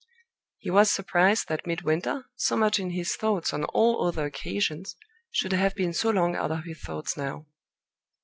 He 0.57 0.71
was 0.71 0.89
surprised 0.89 1.47
that 1.47 1.67
Midwinter, 1.67 2.25
so 2.35 2.57
much 2.57 2.79
in 2.79 2.89
his 2.89 3.15
thoughts 3.15 3.53
on 3.53 3.65
all 3.65 4.07
other 4.07 4.25
occasions, 4.25 4.95
should 5.29 5.53
have 5.53 5.75
been 5.75 5.93
so 5.93 6.09
long 6.09 6.35
out 6.35 6.49
of 6.49 6.63
his 6.63 6.79
thoughts 6.81 7.15
now. 7.15 7.45